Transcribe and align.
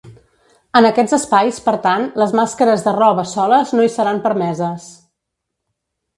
En 0.79 0.85
aquests 0.87 1.11
espais, 1.17 1.59
per 1.65 1.73
tant, 1.83 2.05
les 2.21 2.33
màscares 2.39 2.87
de 2.87 2.95
roba 2.97 3.27
soles 3.35 3.75
no 3.77 3.87
hi 3.89 3.93
seran 3.99 4.25
permeses. 4.27 4.91